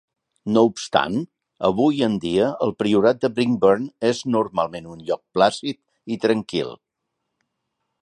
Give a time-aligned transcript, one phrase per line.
[0.53, 1.19] No obstant,
[1.69, 5.83] avui en dia el priorat de Brinkburn és normalment un lloc plàcid
[6.17, 6.77] i tranquil.